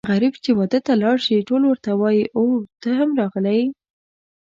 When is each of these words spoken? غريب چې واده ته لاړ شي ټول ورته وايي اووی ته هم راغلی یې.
غريب 0.09 0.33
چې 0.43 0.51
واده 0.57 0.79
ته 0.85 0.93
لاړ 1.03 1.15
شي 1.25 1.45
ټول 1.49 1.61
ورته 1.67 1.89
وايي 2.01 2.23
اووی 2.37 2.61
ته 2.81 2.89
هم 2.99 3.09
راغلی 3.19 3.55
یې. 3.61 3.65